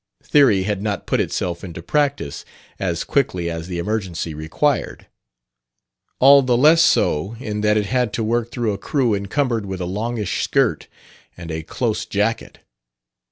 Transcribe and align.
Theory 0.23 0.63
had 0.63 0.81
not 0.81 1.05
put 1.05 1.19
itself 1.19 1.63
into 1.63 1.83
practice 1.83 2.43
as 2.79 3.03
quickly 3.03 3.51
as 3.51 3.67
the 3.67 3.77
emergency 3.77 4.33
required, 4.33 5.05
all 6.17 6.41
the 6.41 6.57
less 6.57 6.81
so 6.81 7.35
in 7.39 7.61
that 7.61 7.77
it 7.77 7.85
had 7.85 8.11
to 8.13 8.23
work 8.23 8.49
through 8.49 8.73
a 8.73 8.79
crew 8.79 9.13
encumbered 9.13 9.67
with 9.67 9.79
a 9.79 9.85
longish 9.85 10.41
skirt 10.43 10.87
and 11.37 11.51
a 11.51 11.61
close 11.61 12.07
jacket. 12.07 12.61